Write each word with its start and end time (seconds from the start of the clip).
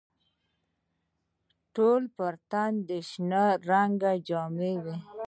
د 0.03 0.03
ټولو 1.75 2.07
پر 2.17 2.33
تن 2.51 2.71
د 2.87 2.91
شنه 3.09 3.43
رنګ 3.69 4.01
جامې 4.27 4.73
وې. 4.83 4.95